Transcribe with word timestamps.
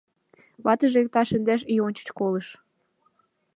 Ватыже 0.65 0.99
иктаж 1.03 1.29
индеш 1.35 1.61
ий 1.71 1.81
ончыч 1.85 2.07
колыш... 2.19 2.47